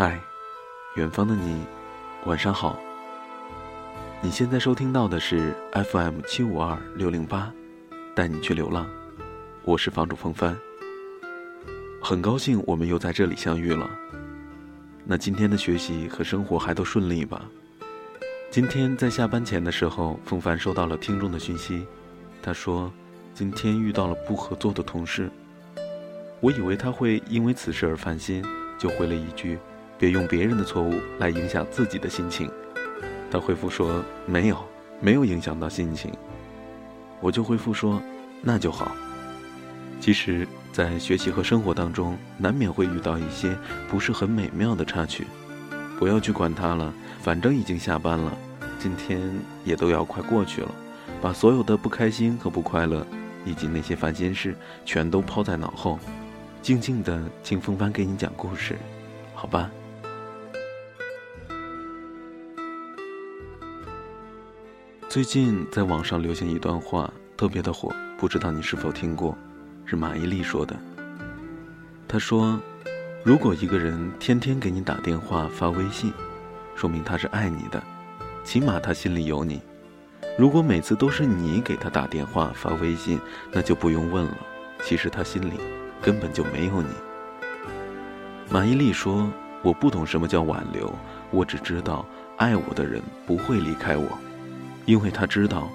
[0.00, 0.16] 嗨，
[0.94, 1.66] 远方的你，
[2.24, 2.78] 晚上好。
[4.20, 7.52] 你现在收听到的是 FM 七五二六零八，
[8.14, 8.88] 带你去流浪。
[9.64, 10.56] 我是房主风帆，
[12.00, 13.90] 很高兴我们又在这里相遇了。
[15.04, 17.42] 那今天的学习和生活还都顺利吧？
[18.52, 21.84] 今天在下班前的时候，风帆收到了听众的讯息，
[22.40, 22.88] 他说
[23.34, 25.28] 今天遇到了不合作的同事。
[26.38, 28.44] 我以为他会因为此事而烦心，
[28.78, 29.58] 就回了一句。
[29.98, 32.50] 别用别人的错误来影响自己的心情。
[33.30, 34.64] 他回复说：“没有，
[35.00, 36.12] 没有影响到心情。”
[37.20, 38.00] 我就回复说
[38.40, 38.92] ：“那就好。”
[40.00, 43.54] 其实，在学习和生活当中，难免会遇到一些
[43.88, 45.26] 不是很美妙的插曲。
[45.98, 48.32] 不要去管它了，反正已经下班了，
[48.78, 49.20] 今天
[49.64, 50.70] 也都要快过去了。
[51.20, 53.04] 把所有的不开心和不快乐，
[53.44, 55.98] 以及那些烦心事，全都抛在脑后，
[56.62, 58.78] 静静的听风帆给你讲故事，
[59.34, 59.68] 好吧？
[65.08, 69.34] 最近在网上流行一段话，特别的火，不知道你是否听过？
[69.86, 70.76] 是马伊琍说的。
[72.06, 72.60] 她说
[73.24, 76.12] ：“如果一个人天天给你打电话、发微信，
[76.76, 77.82] 说明他是爱你的，
[78.44, 79.62] 起码他心里有你。
[80.36, 83.18] 如果每次都是你给他打电话、发微信，
[83.50, 84.36] 那就不用问了，
[84.82, 85.54] 其实他心里
[86.02, 86.90] 根本就没有你。”
[88.52, 89.26] 马伊琍说
[89.64, 90.94] ：“我不懂什么叫挽留，
[91.30, 92.04] 我只知道
[92.36, 94.06] 爱我的人不会离开我。”
[94.88, 95.68] 因为他知道，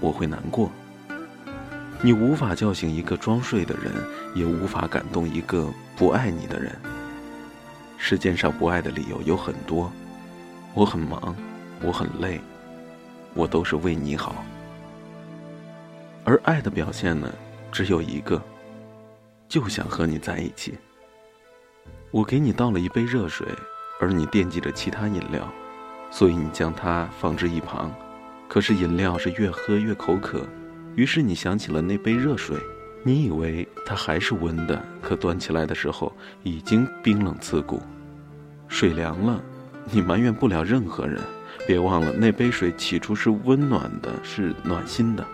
[0.00, 0.70] 我会难过。
[2.00, 3.92] 你无法叫醒一个装睡的人，
[4.34, 6.74] 也无法感动一个不爱你的人。
[7.98, 9.92] 世界上不爱的理由有很多，
[10.72, 11.36] 我很忙，
[11.82, 12.40] 我很累，
[13.34, 14.42] 我都是为你好。
[16.24, 17.30] 而爱的表现呢，
[17.70, 18.42] 只有一个，
[19.46, 20.78] 就想和你在一起。
[22.10, 23.46] 我给你倒了一杯热水，
[24.00, 25.46] 而你惦记着其他饮料，
[26.10, 27.94] 所以你将它放置一旁。
[28.48, 30.46] 可是饮料是越喝越口渴，
[30.96, 32.56] 于是你想起了那杯热水，
[33.04, 36.10] 你以为它还是温的，可端起来的时候
[36.42, 37.82] 已经冰冷刺骨。
[38.66, 39.42] 水凉了，
[39.90, 41.20] 你埋怨不了任何人。
[41.66, 45.26] 别忘了，那杯水起初是温暖的，是暖心的，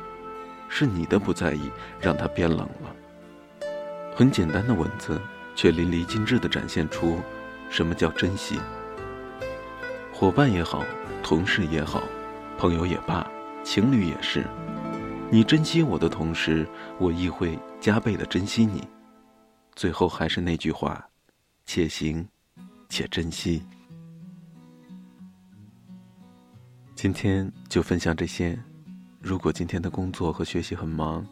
[0.69, 1.71] 是你的不在意
[2.01, 2.97] 让它变冷了。
[4.17, 5.21] 很简单的文字，
[5.55, 7.21] 却淋漓尽致地展现出
[7.69, 8.59] 什么叫珍惜。
[10.13, 10.85] 伙伴也好，
[11.23, 12.03] 同事也好。
[12.59, 13.27] 朋友也罢，
[13.63, 14.45] 情侣也是。
[15.31, 16.67] 你珍惜我的同时，
[16.99, 18.87] 我亦会加倍的珍惜你。
[19.75, 21.05] 最后还是那句话：
[21.67, 22.27] 且行
[22.89, 23.63] 且珍惜。
[26.95, 28.59] 今天就分享这些。
[29.21, 31.27] 如果今天的工作和学习很忙、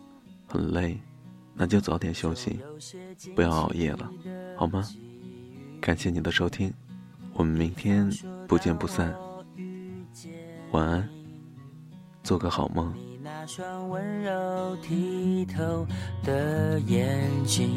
[0.47, 0.99] 很累，
[1.55, 2.59] 那就早点休息，
[3.37, 4.11] 不要熬夜了，
[4.56, 4.82] 好吗？
[5.81, 6.72] 感谢你的收听，
[7.34, 8.11] 我们明天
[8.49, 9.15] 不见不散。
[10.72, 11.06] 晚安，
[12.22, 12.91] 做个好梦。
[12.97, 15.87] 你那双温柔剔透
[16.25, 17.69] 的眼睛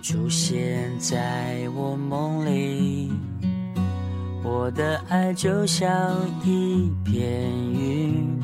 [0.00, 3.10] 出现在我梦里，
[4.44, 5.90] 我的爱就像
[6.44, 8.40] 一片云，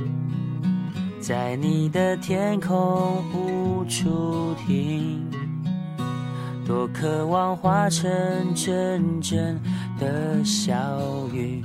[1.20, 5.24] 在你的天空无处停，
[6.66, 8.10] 多渴望化成
[8.56, 9.56] 阵阵
[10.00, 10.74] 的小
[11.32, 11.64] 雨。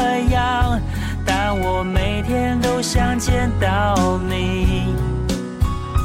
[2.81, 4.87] 想见到你。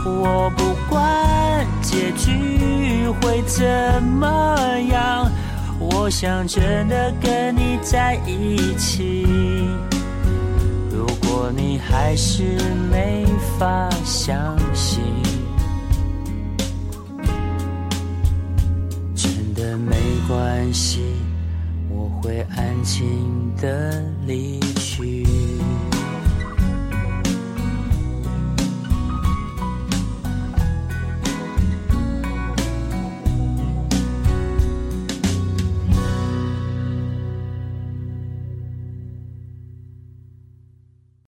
[0.04, 5.30] 我不管结局会怎么样。
[5.78, 9.26] 我想真的跟你在一起。
[10.90, 12.42] 如果你还是
[12.90, 13.26] 没
[13.58, 15.02] 法相信，
[19.14, 19.96] 真的没
[20.26, 21.02] 关系，
[21.90, 23.06] 我会安静
[23.60, 25.26] 的离去。